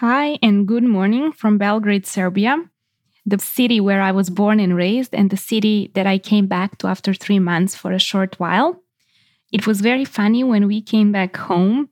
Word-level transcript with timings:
Hi, 0.00 0.38
and 0.44 0.64
good 0.68 0.84
morning 0.84 1.32
from 1.32 1.58
Belgrade, 1.58 2.06
Serbia, 2.06 2.56
the 3.26 3.40
city 3.40 3.80
where 3.80 4.00
I 4.00 4.12
was 4.12 4.30
born 4.30 4.60
and 4.60 4.76
raised, 4.76 5.12
and 5.12 5.28
the 5.28 5.36
city 5.36 5.90
that 5.96 6.06
I 6.06 6.18
came 6.18 6.46
back 6.46 6.78
to 6.78 6.86
after 6.86 7.12
three 7.12 7.40
months 7.40 7.74
for 7.74 7.90
a 7.90 7.98
short 7.98 8.38
while. 8.38 8.80
It 9.50 9.66
was 9.66 9.80
very 9.80 10.04
funny 10.04 10.44
when 10.44 10.68
we 10.68 10.80
came 10.82 11.10
back 11.10 11.36
home. 11.36 11.88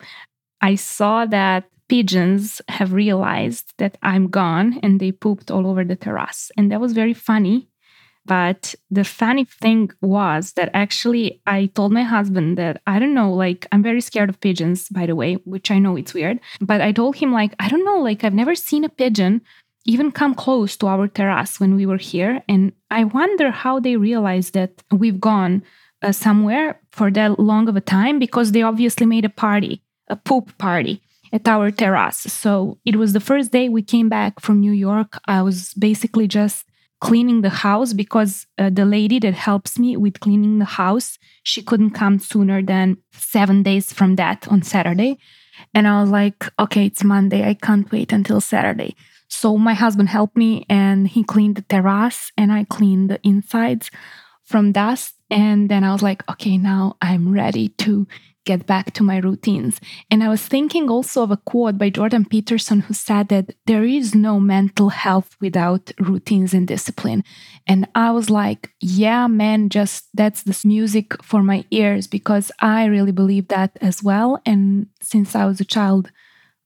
I 0.61 0.77
saw 0.77 1.27
that 1.27 1.65
pigeons 1.89 2.63
have 2.69 2.93
realized 2.93 3.73
that 3.79 3.99
I'm 4.05 4.29
gone 4.29 4.79
and 4.85 5.01
they 5.01 5.11
pooped 5.11 5.51
all 5.51 5.67
over 5.67 5.85
the 5.85 5.97
terrace. 5.97 6.53
And 6.57 6.71
that 6.71 6.81
was 6.81 6.93
very 6.93 7.13
funny 7.13 7.67
but 8.27 8.75
the 8.91 9.05
funny 9.05 9.45
thing 9.45 9.91
was 10.01 10.53
that 10.53 10.71
actually 10.75 11.41
I 11.47 11.67
told 11.67 11.93
my 11.93 12.03
husband 12.03 12.59
that 12.59 12.83
I 12.87 12.99
don't 12.99 13.15
know, 13.15 13.33
like 13.33 13.67
I'm 13.73 13.83
very 13.83 14.01
scared 14.01 14.29
of 14.29 14.41
pigeons, 14.41 14.89
by 14.89 15.07
the 15.07 15.15
way, 15.15 15.35
which 15.45 15.71
I 15.71 15.79
know 15.79 15.97
it's 15.97 16.15
weird. 16.15 16.41
But 16.61 16.81
I 16.81 16.93
told 16.93 17.17
him, 17.17 17.33
like, 17.33 17.55
I 17.59 17.69
don't 17.69 17.85
know, 17.85 17.99
like 17.99 18.25
I've 18.25 18.35
never 18.35 18.55
seen 18.55 18.85
a 18.85 18.89
pigeon 18.89 19.43
even 19.87 20.11
come 20.11 20.35
close 20.35 20.77
to 20.77 20.89
our 20.89 21.07
terrace 21.07 21.61
when 21.61 21.77
we 21.77 21.87
were 21.87 21.97
here. 21.97 22.43
And 22.49 22.73
I 22.91 23.05
wonder 23.05 23.51
how 23.51 23.79
they 23.79 23.97
realized 23.97 24.55
that 24.55 24.83
we've 24.91 25.21
gone 25.21 25.63
uh, 26.03 26.13
somewhere 26.13 26.81
for 26.91 27.11
that 27.13 27.39
long 27.39 27.69
of 27.69 27.77
a 27.77 27.81
time 27.81 28.19
because 28.19 28.53
they 28.53 28.63
obviously 28.63 29.07
made 29.07 29.25
a 29.25 29.31
party, 29.31 29.83
a 30.09 30.17
poop 30.17 30.59
party 30.59 31.03
at 31.33 31.47
our 31.47 31.71
terrace. 31.71 32.19
So 32.19 32.79
it 32.85 32.97
was 32.97 33.13
the 33.13 33.21
first 33.21 33.53
day 33.53 33.69
we 33.69 33.83
came 33.83 34.09
back 34.09 34.41
from 34.41 34.61
New 34.61 34.73
York. 34.73 35.19
I 35.27 35.43
was 35.43 35.73
basically 35.75 36.27
just 36.27 36.65
cleaning 37.01 37.43
the 37.43 37.51
house 37.51 37.93
because 37.93 38.47
uh, 38.59 38.71
the 38.71 38.85
lady 38.85 39.19
that 39.19 39.35
helps 39.35 39.79
me 39.79 39.97
with 39.97 40.21
cleaning 40.21 40.59
the 40.59 40.65
house 40.65 41.19
she 41.43 41.63
couldn't 41.63 41.91
come 41.91 42.19
sooner 42.19 42.63
than 42.63 42.97
seven 43.13 43.63
days 43.63 43.93
from 43.93 44.17
that 44.17 44.49
on 44.49 44.63
saturday. 44.63 45.19
And 45.75 45.87
i 45.87 46.01
was 46.01 46.11
like 46.11 46.51
okay 46.59 46.87
it's 46.87 47.05
monday. 47.05 47.49
I 47.49 47.55
can't 47.55 47.91
wait 47.93 48.13
until 48.13 48.41
saturday. 48.41 48.97
So 49.29 49.59
my 49.59 49.75
husband 49.75 50.09
helped 50.09 50.37
me 50.37 50.65
and 50.69 51.09
he 51.09 51.25
cleaned 51.25 51.57
the 51.57 51.63
terrace 51.63 52.33
and 52.37 52.53
i 52.53 52.65
cleaned 52.65 53.11
the 53.11 53.21
insides 53.23 53.91
from 54.45 54.73
dust. 54.73 55.15
And 55.31 55.69
then 55.69 55.85
i 55.85 55.93
was 55.93 56.03
like 56.03 56.29
okay 56.31 56.57
now 56.57 56.97
i'm 57.03 57.33
ready 57.33 57.69
to 57.85 58.07
get 58.47 58.65
back 58.65 58.95
to 58.95 59.03
my 59.03 59.19
routines. 59.19 59.79
And 60.11 60.25
I 60.25 60.29
was 60.29 60.47
thinking 60.47 60.89
also 60.89 61.23
of 61.23 61.31
a 61.31 61.37
quote 61.37 61.77
by 61.77 61.91
Jordan 61.91 62.25
Peterson 62.25 62.81
who 62.81 62.95
said 62.95 63.29
that 63.29 63.55
there 63.67 63.85
is 63.85 64.15
no 64.15 64.41
mental 64.41 64.89
health 64.89 65.37
without 65.41 65.93
routines 65.99 66.55
and 66.55 66.67
discipline. 66.67 67.23
And 67.67 67.87
I 67.95 68.13
was 68.13 68.31
like, 68.31 68.71
yeah, 68.81 69.27
man, 69.27 69.69
just 69.69 70.07
that's 70.15 70.45
this 70.45 70.65
music 70.65 71.23
for 71.23 71.43
my 71.43 71.65
ears 71.71 72.07
because 72.07 72.51
I 72.61 72.87
really 72.87 73.13
believe 73.13 73.49
that 73.49 73.77
as 73.83 74.03
well. 74.03 74.41
And 74.47 74.87
since 75.03 75.35
I 75.35 75.45
was 75.45 75.61
a 75.61 75.65
child, 75.65 76.11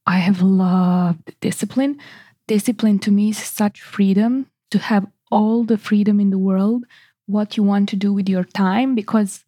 I 0.07 0.19
have 0.19 0.43
loved 0.43 1.35
discipline. 1.41 1.99
Discipline 2.47 2.99
to 3.01 3.11
me 3.11 3.31
is 3.31 3.39
such 3.39 3.81
freedom 3.81 4.47
to 4.71 4.79
have 4.79 5.07
all 5.31 5.65
the 5.65 5.79
freedom 5.79 6.21
in 6.21 6.31
the 6.31 6.39
world, 6.39 6.85
what 7.27 7.57
you 7.57 7.63
want 7.63 7.89
to 7.89 7.97
do 7.97 8.13
with 8.13 8.29
your 8.29 8.45
time, 8.45 8.95
because 8.95 9.45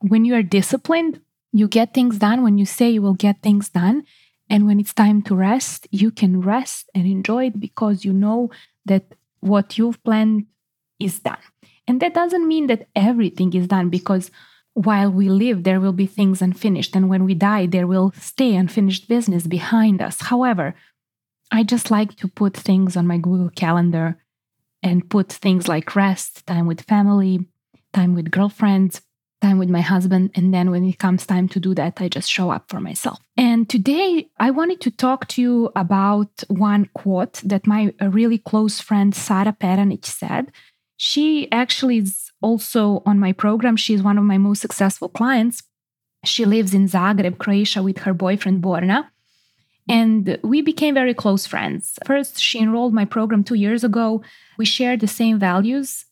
when 0.00 0.24
you 0.24 0.34
are 0.34 0.42
disciplined, 0.42 1.20
you 1.54 1.68
get 1.68 1.94
things 1.94 2.18
done 2.18 2.42
when 2.42 2.58
you 2.58 2.66
say 2.66 2.90
you 2.90 3.00
will 3.00 3.14
get 3.14 3.40
things 3.40 3.68
done. 3.68 4.02
And 4.50 4.66
when 4.66 4.80
it's 4.80 4.92
time 4.92 5.22
to 5.22 5.36
rest, 5.36 5.86
you 5.92 6.10
can 6.10 6.40
rest 6.40 6.90
and 6.96 7.06
enjoy 7.06 7.46
it 7.46 7.60
because 7.60 8.04
you 8.04 8.12
know 8.12 8.50
that 8.84 9.14
what 9.38 9.78
you've 9.78 10.02
planned 10.02 10.46
is 10.98 11.20
done. 11.20 11.38
And 11.86 12.00
that 12.00 12.12
doesn't 12.12 12.48
mean 12.48 12.66
that 12.66 12.88
everything 12.96 13.54
is 13.54 13.68
done 13.68 13.88
because 13.88 14.32
while 14.72 15.12
we 15.12 15.28
live, 15.28 15.62
there 15.62 15.78
will 15.78 15.92
be 15.92 16.06
things 16.06 16.42
unfinished. 16.42 16.96
And 16.96 17.08
when 17.08 17.24
we 17.24 17.34
die, 17.34 17.66
there 17.66 17.86
will 17.86 18.12
stay 18.18 18.56
unfinished 18.56 19.08
business 19.08 19.46
behind 19.46 20.02
us. 20.02 20.22
However, 20.22 20.74
I 21.52 21.62
just 21.62 21.88
like 21.88 22.16
to 22.16 22.26
put 22.26 22.56
things 22.56 22.96
on 22.96 23.06
my 23.06 23.18
Google 23.18 23.50
Calendar 23.50 24.18
and 24.82 25.08
put 25.08 25.32
things 25.32 25.68
like 25.68 25.94
rest, 25.94 26.44
time 26.48 26.66
with 26.66 26.80
family, 26.80 27.46
time 27.92 28.16
with 28.16 28.32
girlfriends, 28.32 29.02
time 29.44 29.58
with 29.58 29.68
my 29.78 29.84
husband. 29.94 30.30
And 30.36 30.46
then 30.54 30.70
when 30.70 30.84
it 30.84 30.98
comes 30.98 31.26
time 31.26 31.48
to 31.50 31.60
do 31.66 31.72
that, 31.74 32.00
I 32.04 32.08
just 32.08 32.30
show 32.36 32.48
up 32.56 32.64
for 32.70 32.80
myself. 32.80 33.18
And 33.36 33.68
today 33.68 34.08
I 34.46 34.50
wanted 34.50 34.80
to 34.82 34.90
talk 34.90 35.20
to 35.32 35.42
you 35.44 35.54
about 35.84 36.32
one 36.48 36.84
quote 36.94 37.34
that 37.44 37.66
my 37.66 37.92
really 38.00 38.38
close 38.50 38.76
friend 38.80 39.14
Sara 39.14 39.52
Peranic 39.52 40.06
said. 40.06 40.44
She 40.96 41.26
actually 41.52 41.98
is 41.98 42.30
also 42.40 43.02
on 43.04 43.18
my 43.18 43.32
program. 43.32 43.76
She's 43.76 44.02
one 44.02 44.18
of 44.18 44.24
my 44.24 44.38
most 44.38 44.60
successful 44.60 45.08
clients. 45.08 45.62
She 46.24 46.44
lives 46.44 46.72
in 46.72 46.88
Zagreb, 46.88 47.36
Croatia, 47.38 47.82
with 47.82 47.98
her 48.04 48.14
boyfriend 48.14 48.62
Borna. 48.62 48.98
And 49.88 50.38
we 50.42 50.62
became 50.62 50.94
very 50.94 51.12
close 51.12 51.44
friends. 51.46 51.98
First, 52.06 52.40
she 52.40 52.58
enrolled 52.58 52.94
my 52.94 53.04
program 53.04 53.44
two 53.44 53.60
years 53.66 53.84
ago. 53.84 54.22
We 54.56 54.64
share 54.64 54.96
the 54.96 55.14
same 55.20 55.38
values, 55.38 56.06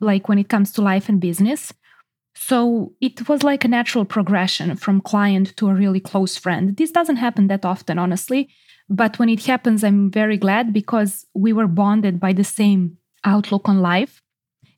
like 0.00 0.28
when 0.28 0.38
it 0.38 0.50
comes 0.50 0.72
to 0.72 0.82
life 0.82 1.08
and 1.08 1.18
business. 1.18 1.72
So 2.40 2.94
it 3.00 3.28
was 3.28 3.42
like 3.42 3.64
a 3.64 3.68
natural 3.68 4.04
progression 4.04 4.76
from 4.76 5.00
client 5.00 5.56
to 5.56 5.68
a 5.68 5.74
really 5.74 5.98
close 6.00 6.38
friend. 6.38 6.76
This 6.76 6.92
doesn't 6.92 7.16
happen 7.16 7.48
that 7.48 7.64
often, 7.64 7.98
honestly. 7.98 8.48
But 8.88 9.18
when 9.18 9.28
it 9.28 9.44
happens, 9.44 9.82
I'm 9.82 10.10
very 10.10 10.38
glad 10.38 10.72
because 10.72 11.26
we 11.34 11.52
were 11.52 11.66
bonded 11.66 12.20
by 12.20 12.32
the 12.32 12.44
same 12.44 12.96
outlook 13.24 13.68
on 13.68 13.80
life 13.80 14.22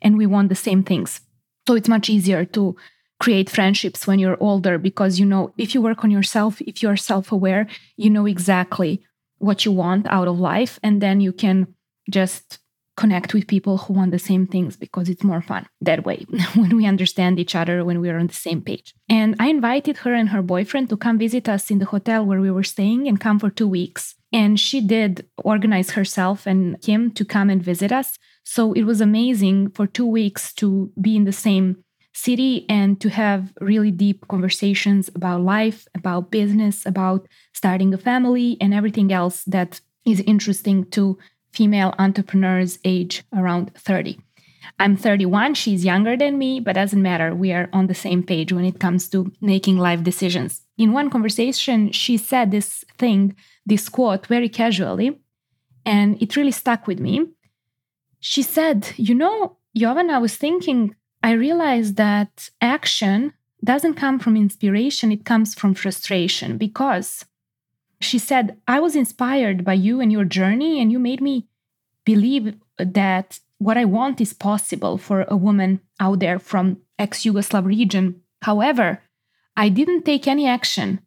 and 0.01 0.17
we 0.17 0.27
want 0.27 0.49
the 0.49 0.55
same 0.55 0.83
things. 0.83 1.21
So 1.69 1.75
it's 1.75 1.89
much 1.89 2.09
easier 2.09 2.45
to 2.47 2.77
create 3.21 3.51
friendships 3.51 4.07
when 4.07 4.19
you're 4.19 4.43
older 4.43 4.79
because 4.79 5.21
you 5.21 5.27
know 5.27 5.53
if 5.59 5.75
you 5.75 5.83
work 5.83 6.03
on 6.03 6.11
yourself, 6.11 6.63
if 6.63 6.83
you're 6.83 6.97
self 6.97 7.31
aware, 7.31 7.69
you 7.97 8.09
know 8.09 8.27
exactly 8.27 9.05
what 9.39 9.67
you 9.67 9.71
want 9.71 10.07
out 10.09 10.29
of 10.29 10.41
life. 10.41 10.81
And 10.83 11.01
then 11.03 11.21
you 11.21 11.33
can 11.33 11.75
just 12.11 12.59
connect 13.01 13.33
with 13.33 13.53
people 13.55 13.79
who 13.79 13.95
want 13.95 14.11
the 14.13 14.27
same 14.31 14.47
things 14.47 14.77
because 14.77 15.09
it's 15.09 15.25
more 15.25 15.43
fun 15.51 15.65
that 15.81 16.05
way 16.05 16.19
when 16.61 16.77
we 16.77 16.85
understand 16.93 17.41
each 17.43 17.55
other, 17.61 17.77
when 17.85 17.99
we 18.03 18.11
are 18.11 18.19
on 18.19 18.27
the 18.27 18.43
same 18.49 18.61
page. 18.61 18.95
And 19.09 19.35
I 19.45 19.47
invited 19.49 19.97
her 19.99 20.13
and 20.21 20.29
her 20.29 20.43
boyfriend 20.43 20.91
to 20.91 20.97
come 21.05 21.19
visit 21.19 21.49
us 21.49 21.71
in 21.71 21.79
the 21.79 21.93
hotel 21.95 22.21
where 22.25 22.43
we 22.43 22.51
were 22.51 22.73
staying 22.75 23.09
and 23.09 23.19
come 23.19 23.39
for 23.39 23.51
two 23.51 23.71
weeks. 23.81 24.03
And 24.33 24.61
she 24.61 24.79
did 24.95 25.27
organize 25.53 25.91
herself 25.93 26.47
and 26.47 26.61
him 26.85 27.11
to 27.19 27.25
come 27.25 27.49
and 27.51 27.63
visit 27.73 27.91
us. 27.91 28.19
So 28.45 28.73
it 28.75 28.85
was 28.91 29.01
amazing 29.01 29.71
for 29.77 29.87
two 29.87 30.07
weeks 30.07 30.53
to 30.61 30.93
be 31.01 31.17
in 31.17 31.25
the 31.25 31.41
same 31.49 31.67
city 32.13 32.67
and 32.69 33.01
to 33.01 33.09
have 33.09 33.53
really 33.61 33.93
deep 34.07 34.29
conversations 34.29 35.09
about 35.15 35.41
life, 35.57 35.89
about 35.95 36.31
business, 36.31 36.85
about 36.85 37.27
starting 37.55 37.95
a 37.95 37.99
family, 37.99 38.57
and 38.61 38.75
everything 38.75 39.11
else 39.13 39.45
that 39.45 39.81
is 40.05 40.21
interesting 40.35 40.85
to 40.91 41.19
female 41.53 41.95
entrepreneurs 41.99 42.79
age 42.85 43.25
around 43.37 43.75
30. 43.75 44.19
I'm 44.79 44.97
31, 44.97 45.55
she's 45.55 45.85
younger 45.85 46.17
than 46.17 46.39
me, 46.39 46.61
but 46.61 46.75
doesn't 46.75 47.03
matter. 47.03 47.35
We 47.35 47.53
are 47.53 47.69
on 47.73 47.87
the 47.87 47.95
same 47.95 48.23
page 48.23 48.53
when 48.53 48.65
it 48.65 48.81
comes 48.81 49.09
to 49.11 49.31
making 49.41 49.79
life 49.79 50.03
decisions. 50.03 50.63
In 50.79 50.93
one 50.93 51.11
conversation, 51.11 51.93
she 51.93 52.17
said 52.17 52.51
this 52.51 52.85
thing, 52.97 53.37
this 53.67 53.89
quote, 53.89 54.27
very 54.27 54.49
casually, 54.49 55.21
and 55.85 56.21
it 56.23 56.37
really 56.37 56.53
stuck 56.53 56.87
with 56.87 57.01
me. 57.01 57.27
She 58.21 58.43
said, 58.43 58.93
You 58.97 59.15
know, 59.15 59.59
Jovan, 59.77 60.11
I 60.11 60.19
was 60.19 60.37
thinking, 60.37 60.95
I 61.23 61.33
realized 61.33 61.97
that 61.97 62.51
action 62.61 63.33
doesn't 63.63 63.95
come 63.95 64.19
from 64.19 64.37
inspiration, 64.37 65.13
it 65.13 65.25
comes 65.25 65.55
from 65.55 65.75
frustration 65.75 66.57
because 66.57 67.27
she 68.01 68.19
said, 68.19 68.57
I 68.67 68.81
was 68.81 68.97
inspired 68.97 69.65
by 69.65 69.75
you 69.75 70.01
and 70.01 70.11
your 70.11 70.25
journey, 70.25 70.81
and 70.81 70.91
you 70.91 70.99
made 70.99 71.21
me 71.21 71.49
believe 72.05 72.55
that 72.79 73.41
what 73.59 73.77
I 73.77 73.85
want 73.85 74.21
is 74.21 74.33
possible 74.33 74.97
for 74.97 75.27
a 75.29 75.37
woman 75.37 75.81
out 76.01 76.21
there 76.21 76.39
from 76.39 76.79
ex 76.99 77.25
Yugoslav 77.25 77.67
region. 77.67 78.23
However, 78.43 79.03
I 79.57 79.69
didn't 79.69 80.05
take 80.05 80.27
any 80.27 80.47
action 80.47 81.01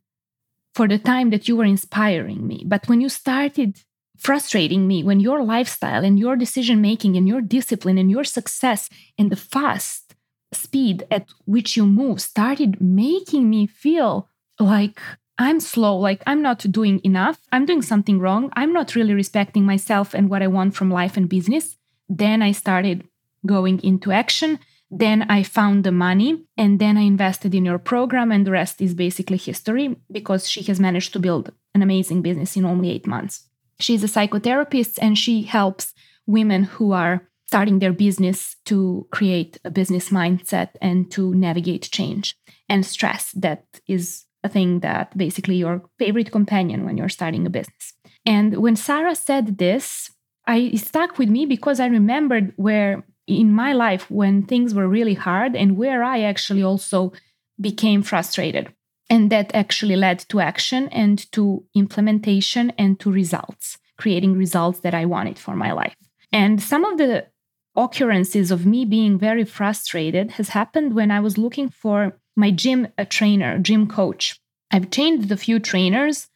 for 0.75 0.87
the 0.87 0.99
time 0.99 1.31
that 1.31 1.47
you 1.47 1.55
were 1.55 1.65
inspiring 1.65 2.45
me. 2.47 2.63
But 2.65 2.87
when 2.87 3.01
you 3.01 3.09
started 3.09 3.81
frustrating 4.17 4.87
me, 4.87 5.03
when 5.03 5.19
your 5.19 5.43
lifestyle 5.43 6.03
and 6.03 6.19
your 6.19 6.35
decision 6.35 6.79
making 6.79 7.17
and 7.17 7.27
your 7.27 7.41
discipline 7.41 7.97
and 7.97 8.09
your 8.09 8.23
success 8.23 8.89
and 9.17 9.31
the 9.31 9.35
fast 9.35 10.15
speed 10.51 11.05
at 11.09 11.27
which 11.45 11.75
you 11.75 11.85
move 11.85 12.21
started 12.21 12.79
making 12.79 13.49
me 13.49 13.65
feel 13.65 14.29
like 14.59 15.01
I'm 15.43 15.59
slow, 15.59 15.97
like 15.97 16.23
I'm 16.25 16.41
not 16.41 16.59
doing 16.71 17.01
enough, 17.03 17.37
I'm 17.51 17.65
doing 17.65 17.81
something 17.81 18.17
wrong, 18.19 18.49
I'm 18.53 18.71
not 18.71 18.95
really 18.95 19.13
respecting 19.13 19.65
myself 19.65 20.13
and 20.13 20.29
what 20.29 20.41
I 20.41 20.47
want 20.47 20.73
from 20.73 20.89
life 20.89 21.17
and 21.17 21.27
business. 21.27 21.75
Then 22.07 22.41
I 22.41 22.53
started 22.53 23.05
going 23.45 23.83
into 23.83 24.11
action. 24.11 24.59
Then 24.89 25.23
I 25.23 25.43
found 25.43 25.83
the 25.83 25.91
money 25.91 26.45
and 26.55 26.79
then 26.79 26.97
I 26.97 27.01
invested 27.01 27.53
in 27.53 27.65
your 27.65 27.79
program, 27.79 28.31
and 28.31 28.47
the 28.47 28.51
rest 28.51 28.79
is 28.79 28.93
basically 28.93 29.37
history 29.37 29.97
because 30.09 30.47
she 30.47 30.63
has 30.63 30.79
managed 30.79 31.11
to 31.13 31.19
build 31.19 31.51
an 31.75 31.81
amazing 31.81 32.21
business 32.21 32.55
in 32.55 32.63
only 32.63 32.89
eight 32.91 33.07
months. 33.07 33.49
She's 33.79 34.03
a 34.03 34.07
psychotherapist 34.07 34.97
and 35.01 35.17
she 35.17 35.41
helps 35.41 35.93
women 36.25 36.63
who 36.63 36.93
are 36.93 37.27
starting 37.47 37.79
their 37.79 37.91
business 37.91 38.55
to 38.65 39.07
create 39.11 39.59
a 39.65 39.71
business 39.71 40.09
mindset 40.09 40.69
and 40.81 41.11
to 41.11 41.33
navigate 41.35 41.89
change 41.91 42.37
and 42.69 42.85
stress 42.85 43.31
that 43.31 43.65
is 43.87 44.25
a 44.43 44.49
thing 44.49 44.81
that 44.81 45.17
basically 45.17 45.55
your 45.55 45.83
favorite 45.97 46.31
companion 46.31 46.85
when 46.85 46.97
you're 46.97 47.09
starting 47.09 47.45
a 47.45 47.49
business. 47.49 47.93
And 48.25 48.57
when 48.57 48.75
Sara 48.75 49.15
said 49.15 49.57
this, 49.57 50.11
I 50.45 50.57
it 50.73 50.79
stuck 50.79 51.17
with 51.17 51.29
me 51.29 51.45
because 51.45 51.79
I 51.79 51.87
remembered 51.87 52.53
where 52.55 53.03
in 53.27 53.51
my 53.51 53.73
life 53.73 54.09
when 54.11 54.43
things 54.43 54.73
were 54.73 54.87
really 54.87 55.13
hard 55.13 55.55
and 55.55 55.77
where 55.77 56.03
I 56.03 56.21
actually 56.21 56.63
also 56.63 57.13
became 57.59 58.03
frustrated. 58.03 58.73
And 59.09 59.29
that 59.31 59.53
actually 59.53 59.95
led 59.95 60.19
to 60.29 60.39
action 60.39 60.87
and 60.89 61.31
to 61.33 61.63
implementation 61.75 62.71
and 62.77 62.99
to 62.99 63.11
results, 63.11 63.77
creating 63.97 64.37
results 64.37 64.79
that 64.79 64.93
I 64.93 65.05
wanted 65.05 65.37
for 65.37 65.55
my 65.55 65.71
life. 65.71 65.95
And 66.31 66.61
some 66.61 66.83
of 66.83 66.97
the 66.97 67.27
occurrences 67.75 68.51
of 68.51 68.65
me 68.65 68.85
being 68.85 69.17
very 69.17 69.45
frustrated 69.45 70.31
has 70.31 70.49
happened 70.49 70.95
when 70.95 71.11
I 71.11 71.19
was 71.19 71.37
looking 71.37 71.69
for 71.69 72.19
my 72.35 72.51
gym 72.51 72.87
trainer, 73.09 73.59
gym 73.59 73.87
coach. 73.87 74.39
I've 74.71 74.89
changed 74.89 75.31
a 75.31 75.37
few 75.37 75.59
trainers 75.59 76.27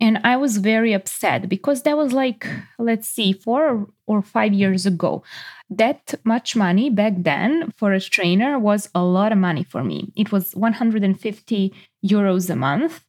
and 0.00 0.20
I 0.22 0.36
was 0.36 0.58
very 0.58 0.92
upset 0.92 1.48
because 1.48 1.82
that 1.82 1.96
was 1.96 2.12
like, 2.12 2.46
let's 2.78 3.08
see, 3.08 3.32
four 3.32 3.88
or 4.06 4.22
five 4.22 4.52
years 4.52 4.86
ago. 4.86 5.24
That 5.70 6.14
much 6.24 6.54
money 6.54 6.88
back 6.88 7.14
then 7.16 7.72
for 7.76 7.92
a 7.92 8.00
trainer 8.00 8.58
was 8.58 8.88
a 8.94 9.02
lot 9.02 9.32
of 9.32 9.38
money 9.38 9.64
for 9.64 9.82
me. 9.82 10.12
It 10.16 10.30
was 10.30 10.54
150 10.54 11.74
euros 12.04 12.50
a 12.50 12.56
month. 12.56 13.04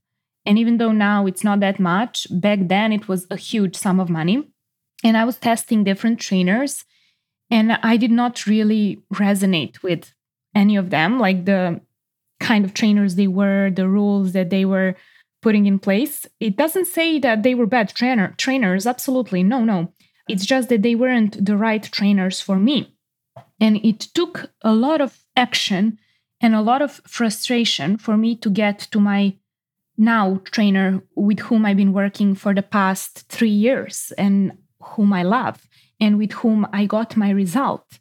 And 0.45 0.57
even 0.57 0.77
though 0.77 0.91
now 0.91 1.27
it's 1.27 1.43
not 1.43 1.59
that 1.59 1.79
much, 1.79 2.25
back 2.31 2.59
then 2.63 2.91
it 2.91 3.07
was 3.07 3.27
a 3.29 3.37
huge 3.37 3.75
sum 3.75 3.99
of 3.99 4.09
money. 4.09 4.47
And 5.03 5.15
I 5.15 5.25
was 5.25 5.37
testing 5.37 5.83
different 5.83 6.19
trainers, 6.19 6.83
and 7.49 7.73
I 7.83 7.95
did 7.97 8.11
not 8.11 8.45
really 8.45 9.01
resonate 9.13 9.81
with 9.81 10.13
any 10.53 10.75
of 10.75 10.89
them, 10.89 11.19
like 11.19 11.45
the 11.45 11.81
kind 12.39 12.65
of 12.65 12.73
trainers 12.73 13.15
they 13.15 13.27
were, 13.27 13.69
the 13.69 13.87
rules 13.87 14.31
that 14.33 14.49
they 14.49 14.65
were 14.65 14.95
putting 15.41 15.65
in 15.65 15.79
place. 15.79 16.27
It 16.39 16.57
doesn't 16.57 16.87
say 16.87 17.19
that 17.19 17.43
they 17.43 17.55
were 17.55 17.65
bad 17.65 17.89
trainer 17.89 18.33
trainers, 18.37 18.85
absolutely. 18.85 19.43
No, 19.43 19.63
no. 19.63 19.93
It's 20.27 20.45
just 20.45 20.69
that 20.69 20.81
they 20.81 20.95
weren't 20.95 21.43
the 21.43 21.57
right 21.57 21.83
trainers 21.83 22.41
for 22.41 22.57
me. 22.57 22.95
And 23.59 23.77
it 23.83 23.99
took 23.99 24.51
a 24.61 24.73
lot 24.73 25.01
of 25.01 25.23
action 25.35 25.97
and 26.41 26.55
a 26.55 26.61
lot 26.61 26.81
of 26.81 27.01
frustration 27.07 27.97
for 27.97 28.15
me 28.15 28.35
to 28.37 28.49
get 28.49 28.79
to 28.91 28.99
my 28.99 29.35
now 29.97 30.41
trainer 30.45 31.03
with 31.15 31.39
whom 31.39 31.65
I've 31.65 31.77
been 31.77 31.93
working 31.93 32.35
for 32.35 32.53
the 32.53 32.61
past 32.61 33.27
3 33.29 33.49
years 33.49 34.13
and 34.17 34.57
whom 34.81 35.11
I 35.11 35.23
love 35.23 35.67
and 35.99 36.17
with 36.17 36.31
whom 36.31 36.65
I 36.71 36.85
got 36.85 37.17
my 37.17 37.31
result. 37.31 37.99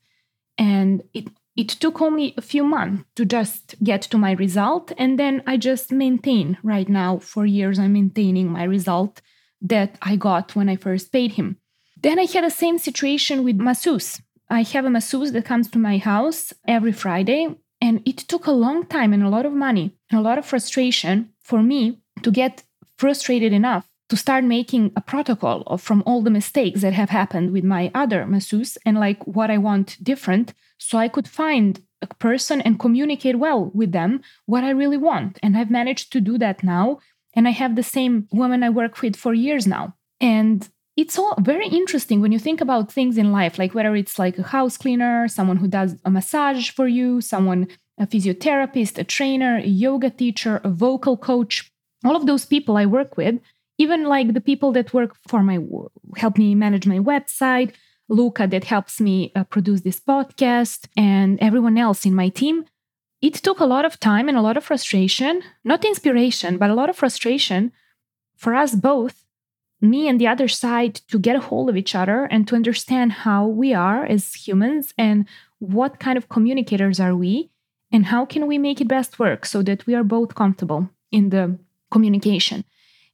And 0.57 1.03
it 1.15 1.29
it 1.59 1.69
took 1.69 2.01
only 2.01 2.35
a 2.37 2.41
few 2.41 2.63
months 2.63 3.03
to 3.17 3.25
just 3.25 3.75
get 3.83 4.01
to 4.03 4.17
my 4.17 4.33
result 4.33 4.93
and 4.97 5.19
then 5.19 5.43
i 5.47 5.57
just 5.57 5.91
maintain 5.91 6.57
right 6.63 6.89
now 6.89 7.19
for 7.19 7.45
years 7.45 7.79
i'm 7.79 7.93
maintaining 7.93 8.49
my 8.49 8.63
result 8.63 9.21
that 9.61 9.99
i 10.01 10.15
got 10.15 10.55
when 10.55 10.69
i 10.69 10.77
first 10.77 11.13
paid 11.13 11.33
him. 11.33 11.57
Then 12.01 12.19
i 12.21 12.27
had 12.33 12.45
the 12.45 12.51
same 12.51 12.79
situation 12.79 13.43
with 13.43 13.57
masseuse. 13.57 14.23
I 14.49 14.63
have 14.63 14.85
a 14.87 14.95
masseuse 14.97 15.33
that 15.33 15.45
comes 15.45 15.69
to 15.71 15.79
my 15.79 15.99
house 15.99 16.53
every 16.67 16.93
friday 16.93 17.43
and 17.81 17.97
it 18.11 18.19
took 18.19 18.47
a 18.47 18.61
long 18.65 18.87
time 18.87 19.13
and 19.13 19.25
a 19.25 19.35
lot 19.37 19.47
of 19.47 19.53
money 19.53 19.87
and 20.11 20.19
a 20.19 20.23
lot 20.29 20.39
of 20.39 20.47
frustration 20.47 21.31
for 21.43 21.61
me 21.63 21.99
to 22.23 22.31
get 22.31 22.63
frustrated 22.97 23.53
enough 23.53 23.85
to 24.09 24.17
start 24.17 24.45
making 24.45 24.93
a 24.97 25.01
protocol 25.01 25.63
of 25.67 25.83
from 25.83 26.03
all 26.07 26.23
the 26.23 26.37
mistakes 26.39 26.81
that 26.81 26.95
have 26.95 27.11
happened 27.11 27.51
with 27.51 27.65
my 27.65 27.91
other 27.95 28.27
masseuse 28.27 28.79
and 28.87 28.99
like 28.99 29.21
what 29.27 29.51
I 29.51 29.59
want 29.59 30.03
different 30.03 30.55
so 30.79 30.99
I 30.99 31.09
could 31.09 31.29
find 31.29 31.81
a 32.01 32.07
person 32.07 32.61
and 32.61 32.79
communicate 32.79 33.39
well 33.39 33.71
with 33.75 33.93
them 33.93 34.21
what 34.47 34.65
I 34.65 34.71
really 34.71 34.97
want. 34.97 35.39
And 35.43 35.57
I've 35.57 35.71
managed 35.71 36.13
to 36.13 36.21
do 36.21 36.39
that 36.39 36.63
now. 36.63 36.99
And 37.35 37.47
I 37.47 37.51
have 37.51 37.77
the 37.77 37.83
same 37.83 38.29
woman 38.33 38.63
I 38.63 38.71
work 38.71 39.03
with 39.03 39.17
for 39.17 39.35
years 39.35 39.67
now. 39.67 39.95
And 40.21 40.69
it's 40.97 41.19
all 41.19 41.35
very 41.41 41.69
interesting 41.69 42.21
when 42.21 42.33
you 42.33 42.39
think 42.39 42.61
about 42.61 42.91
things 42.91 43.19
in 43.19 43.31
life, 43.31 43.59
like 43.59 43.75
whether 43.75 43.95
it's 43.95 44.19
like 44.19 44.39
a 44.39 44.43
house 44.43 44.77
cleaner, 44.77 45.29
someone 45.29 45.59
who 45.59 45.69
does 45.69 45.97
a 46.05 46.11
massage 46.11 46.71
for 46.71 46.89
you, 46.89 47.21
someone, 47.21 47.69
a 47.99 48.07
physiotherapist, 48.07 48.99
a 48.99 49.05
trainer, 49.05 49.57
a 49.59 49.67
yoga 49.67 50.11
teacher, 50.11 50.61
a 50.65 50.71
vocal 50.71 51.17
coach, 51.17 51.71
all 52.05 52.17
of 52.17 52.27
those 52.27 52.47
people 52.47 52.77
I 52.77 52.87
work 52.87 53.17
with 53.17 53.41
even 53.79 54.05
like 54.05 54.35
the 54.35 54.41
people 54.41 54.73
that 54.73 54.93
work 54.93 55.17
for 55.29 55.43
my 55.43 55.59
help 56.17 56.37
me 56.37 56.55
manage 56.55 56.87
my 56.87 56.99
website 56.99 57.73
luca 58.09 58.47
that 58.47 58.65
helps 58.65 59.01
me 59.01 59.33
uh, 59.35 59.45
produce 59.45 59.83
this 59.83 60.01
podcast 60.01 60.87
and 60.97 61.39
everyone 61.41 61.79
else 61.79 62.05
in 62.07 62.15
my 62.15 62.29
team. 62.29 62.65
It 63.21 63.35
took 63.35 63.61
a 63.61 63.67
lot 63.67 63.85
of 63.85 63.99
time 63.99 64.29
and 64.29 64.39
a 64.39 64.43
lot 64.43 64.57
of 64.57 64.65
frustration 64.65 65.43
not 65.65 65.85
inspiration 65.85 66.59
but 66.59 66.71
a 66.71 66.75
lot 66.75 66.91
of 66.91 66.97
frustration 66.97 67.73
for 68.37 68.55
us 68.55 68.75
both 68.75 69.25
me 69.81 70.09
and 70.09 70.21
the 70.21 70.27
other 70.27 70.49
side 70.49 70.97
to 71.09 71.19
get 71.19 71.37
a 71.37 71.41
hold 71.41 71.69
of 71.69 71.77
each 71.77 71.95
other 71.95 72.25
and 72.25 72.49
to 72.49 72.57
understand 72.57 73.13
how 73.13 73.47
we 73.47 73.73
are 73.73 74.05
as 74.05 74.35
humans 74.35 74.93
and 74.99 75.27
what 75.59 76.01
kind 76.01 76.19
of 76.19 76.29
communicators 76.29 76.99
are 76.99 77.15
we 77.15 77.51
and 77.93 78.07
how 78.07 78.25
can 78.25 78.47
we 78.47 78.59
make 78.59 78.81
it 78.81 78.89
best 78.89 79.19
work 79.19 79.47
so 79.47 79.63
that 79.63 79.87
we 79.87 79.95
are 79.95 80.05
both 80.05 80.35
comfortable 80.35 80.89
in 81.11 81.31
the 81.31 81.59
communication. 81.91 82.65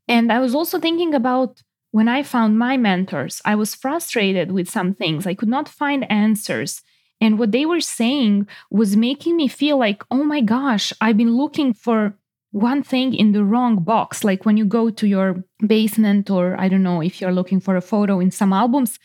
And 0.08 0.32
I 0.32 0.40
was 0.40 0.54
also 0.54 0.78
thinking 0.78 1.14
about 1.14 1.62
when 1.94 2.08
I 2.08 2.24
found 2.24 2.58
my 2.58 2.76
mentors, 2.76 3.40
I 3.44 3.54
was 3.54 3.76
frustrated 3.76 4.50
with 4.50 4.68
some 4.68 4.94
things. 4.94 5.28
I 5.28 5.34
could 5.34 5.48
not 5.48 5.68
find 5.68 6.10
answers. 6.10 6.82
And 7.20 7.38
what 7.38 7.52
they 7.52 7.64
were 7.64 7.80
saying 7.80 8.48
was 8.68 8.96
making 8.96 9.36
me 9.36 9.46
feel 9.46 9.78
like, 9.78 10.02
oh 10.10 10.24
my 10.24 10.40
gosh, 10.40 10.92
I've 11.00 11.16
been 11.16 11.36
looking 11.36 11.72
for 11.72 12.18
one 12.50 12.82
thing 12.82 13.14
in 13.14 13.30
the 13.30 13.44
wrong 13.44 13.84
box. 13.84 14.24
Like 14.24 14.44
when 14.44 14.56
you 14.56 14.64
go 14.64 14.90
to 14.90 15.06
your 15.06 15.44
basement, 15.64 16.30
or 16.30 16.60
I 16.60 16.66
don't 16.66 16.82
know 16.82 17.00
if 17.00 17.20
you're 17.20 17.30
looking 17.30 17.60
for 17.60 17.76
a 17.76 17.80
photo 17.80 18.18
in 18.18 18.32
some 18.32 18.52
albums, 18.52 18.98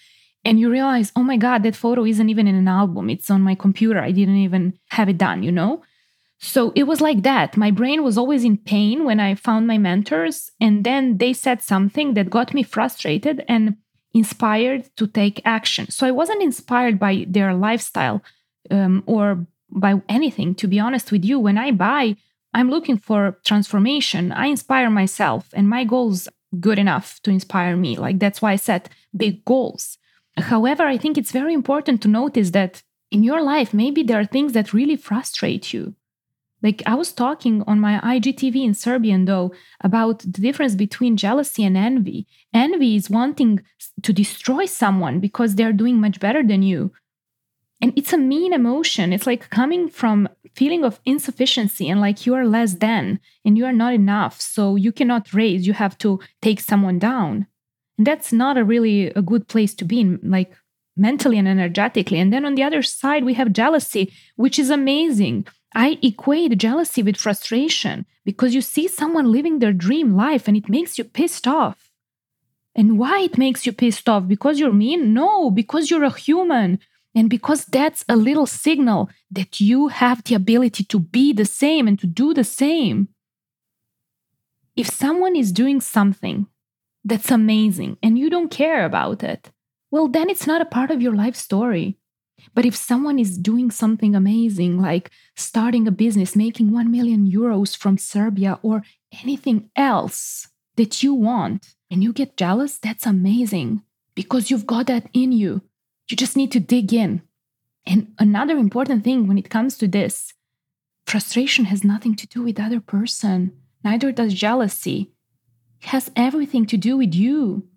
and 0.43 0.59
you 0.59 0.71
realize, 0.71 1.11
oh 1.15 1.21
my 1.21 1.37
God, 1.37 1.61
that 1.61 1.75
photo 1.75 2.03
isn't 2.05 2.29
even 2.29 2.47
in 2.47 2.55
an 2.55 2.67
album. 2.67 3.11
It's 3.11 3.29
on 3.29 3.43
my 3.43 3.53
computer. 3.53 3.99
I 3.99 4.09
didn't 4.09 4.37
even 4.37 4.73
have 4.89 5.09
it 5.09 5.19
done, 5.19 5.43
you 5.43 5.51
know? 5.51 5.83
So 6.39 6.71
it 6.75 6.83
was 6.83 7.01
like 7.01 7.23
that. 7.23 7.57
My 7.57 7.69
brain 7.69 8.03
was 8.03 8.17
always 8.17 8.43
in 8.43 8.57
pain 8.57 9.03
when 9.03 9.19
I 9.19 9.35
found 9.35 9.67
my 9.67 9.77
mentors. 9.77 10.51
And 10.59 10.85
then 10.85 11.17
they 11.17 11.33
said 11.33 11.61
something 11.61 12.13
that 12.13 12.29
got 12.29 12.53
me 12.53 12.63
frustrated 12.63 13.43
and 13.47 13.75
inspired 14.13 14.89
to 14.97 15.05
take 15.05 15.41
action. 15.45 15.91
So 15.91 16.07
I 16.07 16.11
wasn't 16.11 16.41
inspired 16.41 16.97
by 16.97 17.25
their 17.27 17.53
lifestyle 17.53 18.23
um, 18.71 19.03
or 19.05 19.45
by 19.69 20.01
anything, 20.07 20.55
to 20.55 20.67
be 20.67 20.79
honest 20.79 21.11
with 21.11 21.23
you. 21.25 21.39
When 21.39 21.57
I 21.57 21.71
buy, 21.71 22.15
I'm 22.53 22.69
looking 22.69 22.97
for 22.97 23.37
transformation. 23.45 24.31
I 24.31 24.47
inspire 24.47 24.89
myself, 24.89 25.49
and 25.53 25.69
my 25.69 25.83
goals 25.83 26.27
good 26.59 26.79
enough 26.79 27.19
to 27.21 27.29
inspire 27.29 27.77
me. 27.77 27.95
Like 27.95 28.17
that's 28.17 28.41
why 28.41 28.53
I 28.53 28.55
set 28.55 28.89
big 29.15 29.45
goals. 29.45 29.97
However, 30.37 30.83
I 30.83 30.97
think 30.97 31.17
it's 31.17 31.31
very 31.31 31.53
important 31.53 32.01
to 32.01 32.07
notice 32.07 32.51
that 32.51 32.81
in 33.11 33.23
your 33.23 33.41
life, 33.43 33.73
maybe 33.73 34.03
there 34.03 34.19
are 34.19 34.25
things 34.25 34.53
that 34.53 34.73
really 34.73 34.95
frustrate 34.95 35.73
you. 35.73 35.95
Like 36.61 36.83
I 36.85 36.95
was 36.95 37.11
talking 37.11 37.63
on 37.67 37.79
my 37.79 37.99
IGTV 37.99 38.63
in 38.63 38.73
Serbian 38.73 39.25
though 39.25 39.53
about 39.81 40.19
the 40.19 40.41
difference 40.41 40.75
between 40.75 41.17
jealousy 41.17 41.63
and 41.63 41.77
envy. 41.77 42.27
Envy 42.53 42.95
is 42.95 43.09
wanting 43.09 43.61
to 44.01 44.13
destroy 44.13 44.65
someone 44.65 45.19
because 45.19 45.55
they're 45.55 45.73
doing 45.73 45.99
much 45.99 46.19
better 46.19 46.43
than 46.43 46.61
you. 46.61 46.91
And 47.81 47.93
it's 47.95 48.11
a 48.11 48.17
mean 48.17 48.51
emotion. 48.51 49.13
It's 49.13 49.25
like 49.25 49.49
coming 49.49 49.87
from 49.87 50.27
feeling 50.53 50.83
of 50.83 50.99
insufficiency 51.05 51.87
and 51.87 52.01
like 52.01 52.25
you 52.25 52.33
are 52.33 52.45
less 52.45 52.73
than 52.73 53.21
and 53.45 53.57
you 53.57 53.65
are 53.65 53.71
not 53.71 53.93
enough. 53.93 54.41
So 54.41 54.75
you 54.75 54.91
cannot 54.91 55.33
raise, 55.33 55.65
you 55.65 55.73
have 55.73 55.97
to 55.99 56.19
take 56.41 56.59
someone 56.59 56.99
down. 56.99 57.47
And 57.97 58.05
that's 58.05 58.33
not 58.33 58.57
a 58.57 58.65
really 58.65 59.07
a 59.07 59.21
good 59.21 59.47
place 59.47 59.73
to 59.75 59.85
be 59.85 60.01
in, 60.01 60.19
like 60.23 60.53
mentally 60.97 61.37
and 61.37 61.47
energetically. 61.47 62.19
And 62.19 62.33
then 62.33 62.43
on 62.43 62.55
the 62.55 62.63
other 62.63 62.81
side, 62.81 63.23
we 63.23 63.35
have 63.35 63.53
jealousy, 63.53 64.13
which 64.35 64.59
is 64.59 64.69
amazing 64.69 65.47
I 65.73 65.99
equate 66.01 66.57
jealousy 66.57 67.03
with 67.03 67.17
frustration 67.17 68.05
because 68.25 68.55
you 68.55 68.61
see 68.61 68.87
someone 68.87 69.31
living 69.31 69.59
their 69.59 69.73
dream 69.73 70.15
life 70.15 70.47
and 70.47 70.57
it 70.57 70.69
makes 70.69 70.97
you 70.97 71.03
pissed 71.03 71.47
off. 71.47 71.91
And 72.75 72.97
why 72.97 73.21
it 73.21 73.37
makes 73.37 73.65
you 73.65 73.73
pissed 73.73 74.07
off? 74.09 74.27
Because 74.27 74.59
you're 74.59 74.73
mean? 74.73 75.13
No, 75.13 75.51
because 75.51 75.91
you're 75.91 76.03
a 76.03 76.17
human. 76.17 76.79
And 77.13 77.29
because 77.29 77.65
that's 77.65 78.05
a 78.07 78.15
little 78.15 78.45
signal 78.45 79.09
that 79.31 79.59
you 79.59 79.89
have 79.89 80.23
the 80.23 80.35
ability 80.35 80.83
to 80.85 80.99
be 80.99 81.33
the 81.33 81.45
same 81.45 81.87
and 81.87 81.99
to 81.99 82.07
do 82.07 82.33
the 82.33 82.43
same. 82.43 83.09
If 84.75 84.87
someone 84.87 85.35
is 85.35 85.51
doing 85.51 85.81
something 85.81 86.47
that's 87.03 87.31
amazing 87.31 87.97
and 88.01 88.17
you 88.17 88.29
don't 88.29 88.49
care 88.49 88.85
about 88.85 89.23
it, 89.23 89.51
well, 89.91 90.07
then 90.07 90.29
it's 90.29 90.47
not 90.47 90.61
a 90.61 90.65
part 90.65 90.91
of 90.91 91.01
your 91.01 91.15
life 91.15 91.35
story. 91.35 91.98
But 92.53 92.65
if 92.65 92.75
someone 92.75 93.19
is 93.19 93.37
doing 93.37 93.71
something 93.71 94.15
amazing, 94.15 94.81
like 94.81 95.11
starting 95.35 95.87
a 95.87 95.91
business, 95.91 96.35
making 96.35 96.71
1 96.71 96.91
million 96.91 97.29
euros 97.29 97.75
from 97.75 97.97
Serbia 97.97 98.59
or 98.61 98.83
anything 99.23 99.69
else 99.75 100.47
that 100.75 101.03
you 101.03 101.13
want, 101.13 101.75
and 101.91 102.03
you 102.03 102.13
get 102.13 102.37
jealous, 102.37 102.77
that's 102.77 103.05
amazing 103.05 103.81
because 104.15 104.49
you've 104.51 104.67
got 104.67 104.87
that 104.87 105.09
in 105.13 105.31
you. 105.31 105.61
You 106.09 106.17
just 106.17 106.37
need 106.37 106.51
to 106.51 106.59
dig 106.59 106.93
in. 106.93 107.21
And 107.85 108.13
another 108.19 108.57
important 108.57 109.03
thing 109.03 109.27
when 109.27 109.37
it 109.37 109.49
comes 109.49 109.77
to 109.77 109.87
this 109.87 110.33
frustration 111.05 111.65
has 111.65 111.83
nothing 111.83 112.15
to 112.15 112.27
do 112.27 112.43
with 112.43 112.57
the 112.57 112.63
other 112.63 112.79
person, 112.79 113.53
neither 113.83 114.11
does 114.11 114.33
jealousy. 114.33 115.11
It 115.81 115.87
has 115.87 116.11
everything 116.15 116.65
to 116.67 116.77
do 116.77 116.97
with 116.97 117.15
you. 117.15 117.67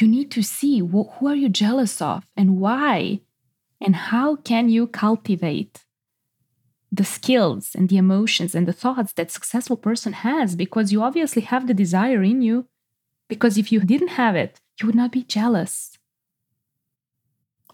you 0.00 0.08
need 0.08 0.30
to 0.32 0.42
see 0.42 0.80
wh- 0.80 1.10
who 1.18 1.28
are 1.28 1.36
you 1.36 1.48
jealous 1.48 2.02
of 2.02 2.26
and 2.36 2.58
why 2.58 3.20
and 3.80 3.96
how 3.96 4.36
can 4.36 4.68
you 4.68 4.86
cultivate 4.86 5.84
the 6.90 7.04
skills 7.04 7.74
and 7.74 7.88
the 7.88 7.96
emotions 7.96 8.54
and 8.54 8.68
the 8.68 8.72
thoughts 8.72 9.12
that 9.14 9.30
successful 9.30 9.76
person 9.76 10.12
has? 10.12 10.56
Because 10.56 10.92
you 10.92 11.02
obviously 11.02 11.42
have 11.42 11.66
the 11.66 11.74
desire 11.74 12.22
in 12.22 12.40
you. 12.40 12.66
Because 13.28 13.58
if 13.58 13.72
you 13.72 13.80
didn't 13.80 14.08
have 14.08 14.36
it 14.36 14.60
you 14.80 14.86
would 14.86 14.96
not 14.96 15.12
be 15.12 15.22
jealous. 15.22 15.96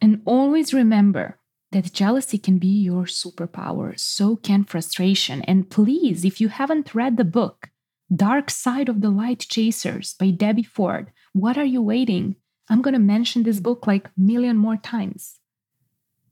And 0.02 0.22
always 0.24 0.74
remember 0.74 1.38
that 1.72 1.92
jealousy 1.92 2.38
can 2.38 2.58
be 2.58 2.68
your 2.68 3.04
superpower. 3.04 3.98
So 3.98 4.36
can 4.36 4.64
frustration. 4.64 5.42
And 5.42 5.70
please 5.70 6.24
if 6.24 6.40
you 6.40 6.48
haven't 6.48 6.94
read 6.94 7.16
the 7.16 7.24
book 7.24 7.70
dark 8.14 8.50
side 8.50 8.88
of 8.88 9.02
the 9.02 9.10
light 9.10 9.38
chasers 9.38 10.14
by 10.14 10.30
debbie 10.30 10.64
ford 10.64 11.12
what 11.32 11.56
are 11.56 11.64
you 11.64 11.80
waiting? 11.80 12.34
I'm 12.68 12.82
going 12.82 12.94
to 12.94 13.00
mention 13.00 13.44
this 13.44 13.60
book 13.60 13.86
like 13.86 14.10
million 14.16 14.56
more 14.56 14.76
times 14.76 15.39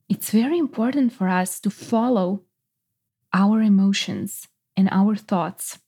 it's 0.09 0.31
very 0.31 0.59
important 0.59 1.13
for 1.13 1.29
us 1.29 1.61
to 1.61 1.71
follow 1.71 2.43
our 3.33 3.61
emotions 3.61 4.49
and 4.77 4.89
our 4.91 5.15
thoughts, 5.15 5.79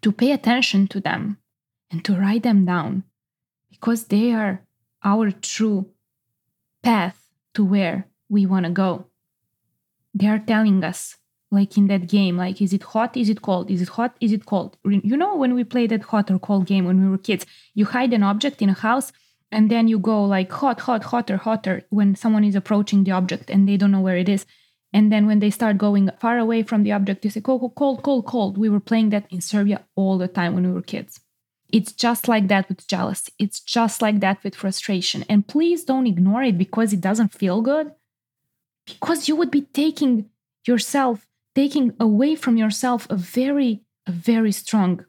to 0.00 0.10
pay 0.10 0.32
attention 0.32 0.88
to 0.88 1.00
them 1.00 1.38
and 1.90 2.04
to 2.04 2.16
write 2.16 2.42
them 2.42 2.64
down 2.64 3.04
because 3.70 4.04
they 4.04 4.32
are 4.32 4.64
our 5.04 5.30
true 5.30 5.86
path 6.82 7.28
to 7.54 7.64
where 7.64 8.08
we 8.28 8.46
want 8.46 8.66
to 8.66 8.72
go. 8.72 9.06
They 10.14 10.26
are 10.26 10.38
telling 10.38 10.82
us, 10.82 11.16
like 11.50 11.76
in 11.76 11.86
that 11.88 12.08
game, 12.08 12.36
like, 12.36 12.60
is 12.60 12.72
it 12.72 12.82
hot? 12.82 13.16
Is 13.16 13.28
it 13.28 13.42
cold? 13.42 13.70
Is 13.70 13.82
it 13.82 13.90
hot? 13.90 14.16
Is 14.20 14.32
it 14.32 14.46
cold? 14.46 14.76
You 14.84 15.16
know, 15.16 15.36
when 15.36 15.54
we 15.54 15.64
played 15.64 15.90
that 15.90 16.02
hot 16.02 16.30
or 16.30 16.38
cold 16.38 16.66
game 16.66 16.86
when 16.86 17.02
we 17.02 17.08
were 17.08 17.18
kids, 17.18 17.46
you 17.74 17.84
hide 17.84 18.12
an 18.12 18.22
object 18.22 18.62
in 18.62 18.70
a 18.70 18.74
house 18.74 19.12
and 19.52 19.70
then 19.70 19.86
you 19.86 19.98
go 19.98 20.24
like 20.24 20.50
hot, 20.50 20.80
hot, 20.80 21.04
hotter, 21.04 21.36
hotter 21.36 21.82
when 21.90 22.16
someone 22.16 22.42
is 22.42 22.56
approaching 22.56 23.04
the 23.04 23.10
object 23.10 23.50
and 23.50 23.68
they 23.68 23.76
don't 23.76 23.92
know 23.92 24.00
where 24.00 24.16
it 24.16 24.28
is. 24.28 24.46
And 24.94 25.12
then 25.12 25.26
when 25.26 25.38
they 25.38 25.50
start 25.50 25.78
going 25.78 26.10
far 26.20 26.38
away 26.38 26.62
from 26.62 26.82
the 26.82 26.92
object, 26.92 27.24
you 27.24 27.30
say 27.30 27.40
cold, 27.42 27.72
cold, 27.76 28.02
cold, 28.02 28.26
cold. 28.26 28.58
We 28.58 28.70
were 28.70 28.80
playing 28.80 29.10
that 29.10 29.26
in 29.30 29.40
Serbia 29.40 29.84
all 29.94 30.18
the 30.18 30.28
time 30.28 30.54
when 30.54 30.66
we 30.66 30.72
were 30.72 30.82
kids. 30.82 31.20
It's 31.70 31.92
just 31.92 32.28
like 32.28 32.48
that 32.48 32.68
with 32.68 32.86
jealousy. 32.86 33.32
It's 33.38 33.60
just 33.60 34.02
like 34.02 34.20
that 34.20 34.42
with 34.42 34.54
frustration. 34.54 35.24
And 35.28 35.46
please 35.46 35.84
don't 35.84 36.06
ignore 36.06 36.42
it 36.42 36.58
because 36.58 36.92
it 36.92 37.00
doesn't 37.00 37.32
feel 37.32 37.62
good. 37.62 37.92
Because 38.86 39.28
you 39.28 39.36
would 39.36 39.50
be 39.50 39.62
taking 39.62 40.28
yourself, 40.66 41.26
taking 41.54 41.94
away 42.00 42.36
from 42.36 42.56
yourself 42.56 43.06
a 43.08 43.16
very, 43.16 43.82
a 44.06 44.12
very 44.12 44.52
strong 44.52 45.04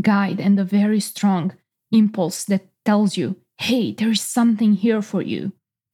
guide 0.00 0.40
and 0.40 0.58
a 0.58 0.64
very 0.64 1.00
strong 1.00 1.54
impulse 1.90 2.44
that 2.44 2.68
tells 2.84 3.16
you 3.16 3.36
hey, 3.62 3.92
there 3.92 4.10
is 4.10 4.20
something 4.20 4.74
here 4.74 5.00
for 5.00 5.22
you. 5.22 5.52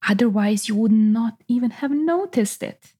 Otherwise, 0.08 0.68
you 0.68 0.74
would 0.74 0.92
not 0.92 1.42
even 1.48 1.70
have 1.70 1.90
noticed 1.90 2.62
it. 2.62 2.94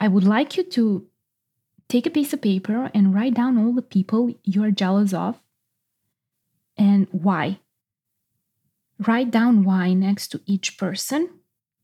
I 0.00 0.08
would 0.08 0.24
like 0.24 0.56
you 0.56 0.64
to 0.64 1.06
take 1.88 2.04
a 2.04 2.10
piece 2.10 2.32
of 2.32 2.42
paper 2.42 2.90
and 2.92 3.14
write 3.14 3.34
down 3.34 3.58
all 3.58 3.72
the 3.72 3.82
people 3.96 4.34
you 4.42 4.64
are 4.64 4.72
jealous 4.72 5.12
of 5.12 5.40
and 6.76 7.06
why. 7.12 7.60
Write 8.98 9.30
down 9.30 9.62
why 9.62 9.92
next 9.92 10.28
to 10.28 10.40
each 10.44 10.76
person 10.76 11.28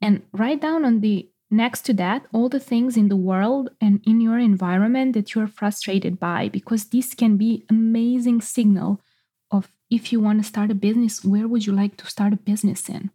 and 0.00 0.22
write 0.32 0.60
down 0.60 0.84
on 0.84 1.00
the 1.00 1.28
next 1.52 1.82
to 1.82 1.94
that 1.94 2.26
all 2.32 2.48
the 2.48 2.60
things 2.60 2.96
in 2.96 3.08
the 3.08 3.16
world 3.16 3.70
and 3.80 4.00
in 4.04 4.20
your 4.20 4.38
environment 4.38 5.12
that 5.14 5.34
you 5.34 5.40
are 5.40 5.46
frustrated 5.46 6.18
by 6.18 6.48
because 6.48 6.86
this 6.86 7.14
can 7.14 7.36
be 7.36 7.64
amazing 7.68 8.40
signal 8.40 9.00
if 9.90 10.12
you 10.12 10.20
want 10.20 10.40
to 10.40 10.48
start 10.48 10.70
a 10.70 10.74
business, 10.74 11.24
where 11.24 11.48
would 11.48 11.66
you 11.66 11.72
like 11.72 11.96
to 11.98 12.06
start 12.06 12.32
a 12.32 12.36
business 12.36 12.88
in? 12.88 13.10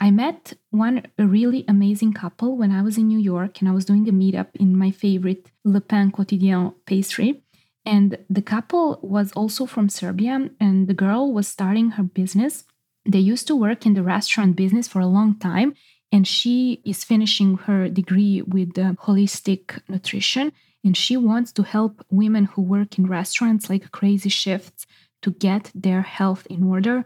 I 0.00 0.10
met 0.10 0.54
one 0.70 1.06
really 1.18 1.64
amazing 1.68 2.12
couple 2.12 2.56
when 2.56 2.72
I 2.72 2.82
was 2.82 2.98
in 2.98 3.08
New 3.08 3.18
York 3.18 3.60
and 3.60 3.68
I 3.68 3.72
was 3.72 3.84
doing 3.84 4.08
a 4.08 4.12
meetup 4.12 4.48
in 4.54 4.76
my 4.76 4.90
favorite 4.90 5.50
Le 5.64 5.80
Pain 5.80 6.10
Quotidien 6.10 6.74
pastry. 6.86 7.42
And 7.86 8.18
the 8.30 8.42
couple 8.42 8.98
was 9.02 9.32
also 9.32 9.66
from 9.66 9.90
Serbia, 9.90 10.48
and 10.58 10.88
the 10.88 10.94
girl 10.94 11.32
was 11.32 11.46
starting 11.46 11.90
her 11.90 12.02
business. 12.02 12.64
They 13.04 13.18
used 13.18 13.46
to 13.48 13.56
work 13.56 13.84
in 13.84 13.92
the 13.92 14.02
restaurant 14.02 14.56
business 14.56 14.88
for 14.88 15.00
a 15.00 15.06
long 15.06 15.38
time, 15.38 15.74
and 16.10 16.26
she 16.26 16.80
is 16.86 17.04
finishing 17.04 17.58
her 17.58 17.90
degree 17.90 18.40
with 18.40 18.72
holistic 18.72 19.80
nutrition. 19.88 20.52
And 20.82 20.96
she 20.96 21.16
wants 21.16 21.50
to 21.52 21.62
help 21.62 22.04
women 22.10 22.44
who 22.44 22.62
work 22.62 22.98
in 22.98 23.06
restaurants 23.06 23.70
like 23.70 23.90
crazy 23.90 24.28
shifts 24.28 24.86
to 25.24 25.30
get 25.32 25.72
their 25.74 26.02
health 26.02 26.46
in 26.50 26.62
order, 26.62 27.02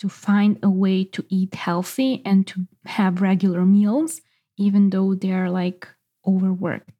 to 0.00 0.08
find 0.08 0.58
a 0.60 0.68
way 0.68 1.04
to 1.04 1.24
eat 1.28 1.54
healthy 1.54 2.20
and 2.24 2.44
to 2.48 2.66
have 2.84 3.22
regular 3.22 3.64
meals, 3.64 4.20
even 4.58 4.90
though 4.90 5.14
they're 5.14 5.48
like 5.48 5.86
overworked. 6.26 6.90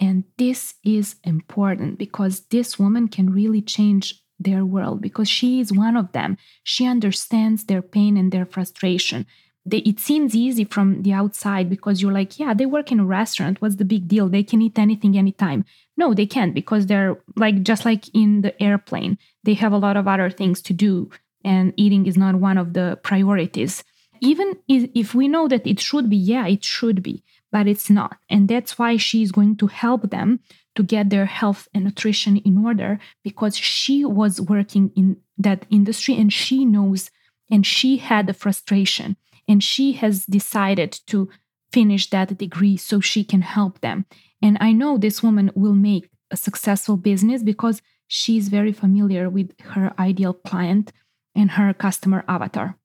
And 0.00 0.24
this 0.38 0.74
is 0.82 1.16
important 1.22 1.98
because 1.98 2.46
this 2.46 2.78
woman 2.78 3.08
can 3.08 3.28
really 3.30 3.60
change 3.60 4.22
their 4.38 4.64
world 4.64 5.02
because 5.02 5.28
she 5.28 5.60
is 5.60 5.70
one 5.70 5.96
of 5.98 6.12
them. 6.12 6.38
She 6.64 6.86
understands 6.86 7.64
their 7.64 7.82
pain 7.82 8.16
and 8.16 8.32
their 8.32 8.46
frustration. 8.46 9.26
They, 9.68 9.78
it 9.78 9.98
seems 9.98 10.36
easy 10.36 10.64
from 10.64 11.02
the 11.02 11.12
outside 11.12 11.68
because 11.68 12.00
you're 12.00 12.12
like, 12.12 12.38
yeah, 12.38 12.54
they 12.54 12.66
work 12.66 12.92
in 12.92 13.00
a 13.00 13.04
restaurant. 13.04 13.60
What's 13.60 13.76
the 13.76 13.84
big 13.84 14.06
deal? 14.06 14.28
They 14.28 14.44
can 14.44 14.62
eat 14.62 14.78
anything 14.78 15.18
anytime. 15.18 15.64
No, 15.96 16.14
they 16.14 16.26
can't 16.26 16.54
because 16.54 16.86
they're 16.86 17.18
like 17.34 17.64
just 17.64 17.84
like 17.84 18.04
in 18.14 18.42
the 18.42 18.60
airplane, 18.62 19.18
they 19.42 19.54
have 19.54 19.72
a 19.72 19.78
lot 19.78 19.96
of 19.96 20.06
other 20.06 20.30
things 20.30 20.62
to 20.62 20.72
do, 20.72 21.10
and 21.44 21.74
eating 21.76 22.06
is 22.06 22.16
not 22.16 22.36
one 22.36 22.58
of 22.58 22.74
the 22.74 22.98
priorities. 23.02 23.82
Even 24.20 24.56
if 24.68 25.14
we 25.14 25.26
know 25.26 25.48
that 25.48 25.66
it 25.66 25.80
should 25.80 26.08
be, 26.08 26.16
yeah, 26.16 26.46
it 26.46 26.64
should 26.64 27.02
be, 27.02 27.22
but 27.50 27.66
it's 27.66 27.90
not. 27.90 28.16
And 28.30 28.48
that's 28.48 28.78
why 28.78 28.96
she's 28.96 29.32
going 29.32 29.56
to 29.56 29.66
help 29.66 30.10
them 30.10 30.40
to 30.76 30.82
get 30.82 31.10
their 31.10 31.26
health 31.26 31.68
and 31.74 31.84
nutrition 31.84 32.36
in 32.36 32.64
order 32.64 32.98
because 33.24 33.56
she 33.56 34.04
was 34.04 34.40
working 34.40 34.92
in 34.94 35.16
that 35.38 35.66
industry 35.70 36.16
and 36.16 36.32
she 36.32 36.64
knows 36.64 37.10
and 37.50 37.66
she 37.66 37.98
had 37.98 38.26
the 38.26 38.34
frustration 38.34 39.16
and 39.48 39.62
she 39.62 39.92
has 39.92 40.26
decided 40.26 40.92
to 41.06 41.28
finish 41.72 42.10
that 42.10 42.38
degree 42.38 42.76
so 42.76 43.00
she 43.00 43.24
can 43.24 43.42
help 43.42 43.80
them. 43.80 44.06
And 44.42 44.56
I 44.60 44.72
know 44.72 44.98
this 44.98 45.22
woman 45.22 45.50
will 45.54 45.74
make 45.74 46.08
a 46.30 46.36
successful 46.36 46.96
business 46.96 47.42
because 47.42 47.82
she's 48.06 48.48
very 48.48 48.72
familiar 48.72 49.28
with 49.28 49.58
her 49.60 49.92
ideal 49.98 50.34
client 50.34 50.92
and 51.34 51.52
her 51.52 51.72
customer 51.74 52.24
avatar. 52.28 52.76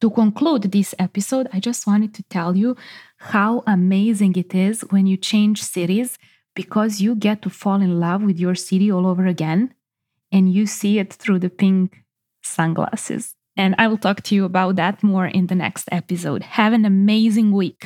To 0.00 0.10
conclude 0.10 0.62
this 0.62 0.94
episode, 0.98 1.48
I 1.52 1.60
just 1.60 1.86
wanted 1.86 2.12
to 2.14 2.24
tell 2.24 2.56
you 2.56 2.76
how 3.18 3.62
amazing 3.66 4.34
it 4.36 4.54
is 4.54 4.80
when 4.90 5.06
you 5.06 5.16
change 5.16 5.62
cities 5.62 6.18
because 6.56 7.00
you 7.00 7.14
get 7.14 7.42
to 7.42 7.50
fall 7.50 7.80
in 7.80 8.00
love 8.00 8.22
with 8.22 8.38
your 8.38 8.54
city 8.54 8.90
all 8.90 9.06
over 9.06 9.26
again 9.26 9.74
and 10.32 10.52
you 10.52 10.66
see 10.66 10.98
it 10.98 11.12
through 11.12 11.38
the 11.38 11.50
pink 11.50 12.02
sunglasses. 12.42 13.34
And 13.56 13.74
I 13.78 13.86
will 13.86 13.98
talk 13.98 14.22
to 14.24 14.34
you 14.34 14.44
about 14.44 14.76
that 14.76 15.02
more 15.02 15.26
in 15.26 15.46
the 15.48 15.54
next 15.54 15.88
episode. 15.92 16.42
Have 16.42 16.72
an 16.72 16.84
amazing 16.84 17.52
week. 17.52 17.80